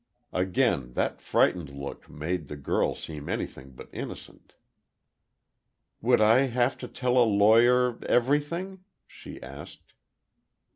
[0.33, 4.55] Again that frightened look made the girl seem anything but innocent.
[6.01, 9.93] "Would I have to tell a lawyer—everything?" she asked.